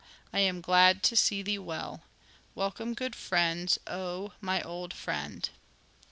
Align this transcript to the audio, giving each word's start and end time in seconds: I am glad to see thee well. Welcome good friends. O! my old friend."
I 0.33 0.39
am 0.39 0.61
glad 0.61 1.03
to 1.03 1.15
see 1.15 1.43
thee 1.43 1.59
well. 1.59 2.01
Welcome 2.55 2.95
good 2.95 3.15
friends. 3.15 3.77
O! 3.85 4.33
my 4.41 4.59
old 4.63 4.95
friend." 4.95 5.47